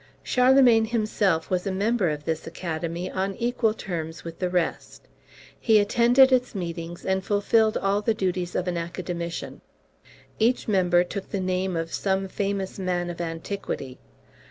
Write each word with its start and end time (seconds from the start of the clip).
Charlemagne 0.23 0.85
himself 0.85 1.51
was 1.51 1.67
a 1.67 1.71
member 1.71 2.09
of 2.09 2.25
this 2.25 2.47
academy 2.47 3.11
on 3.11 3.35
equal 3.35 3.75
terms 3.75 4.23
with 4.23 4.39
the 4.39 4.49
rest. 4.49 5.07
He 5.59 5.77
attended 5.77 6.31
its 6.31 6.55
meetings, 6.55 7.05
and 7.05 7.23
fulfilled 7.23 7.77
all 7.77 8.01
the 8.01 8.15
duties 8.15 8.55
of 8.55 8.67
an 8.67 8.77
academician. 8.79 9.61
Each 10.39 10.67
member 10.67 11.03
took 11.03 11.29
the 11.29 11.39
name 11.39 11.75
of 11.77 11.93
some 11.93 12.27
famous 12.27 12.79
man 12.79 13.11
of 13.11 13.21
antiquity. 13.21 13.99